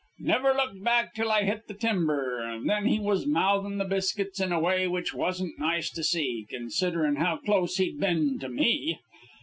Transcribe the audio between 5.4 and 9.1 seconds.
nice to see, considerin' how close he'd been to me.